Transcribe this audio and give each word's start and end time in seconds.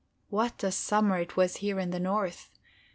What 0.29 0.63
a 0.63 0.71
summer 0.71 1.19
it 1.19 1.37
was 1.37 1.57
here 1.57 1.79
in 1.79 1.91
the 1.91 1.99
north! 1.99 2.49